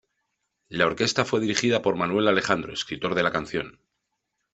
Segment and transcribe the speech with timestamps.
[0.67, 3.79] La orquesta fue dirigida por Manuel Alejandro, escritor de la canción.